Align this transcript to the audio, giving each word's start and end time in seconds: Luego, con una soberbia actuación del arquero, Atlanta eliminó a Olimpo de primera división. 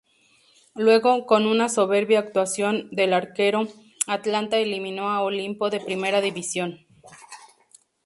Luego, 0.73 1.27
con 1.27 1.45
una 1.45 1.69
soberbia 1.69 2.17
actuación 2.17 2.89
del 2.91 3.13
arquero, 3.13 3.67
Atlanta 4.07 4.57
eliminó 4.57 5.11
a 5.11 5.21
Olimpo 5.21 5.69
de 5.69 5.79
primera 5.79 6.21
división. 6.21 6.87